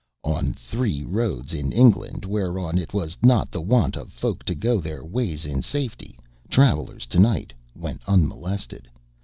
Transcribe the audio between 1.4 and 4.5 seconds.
in England whereon it was not the wont of folk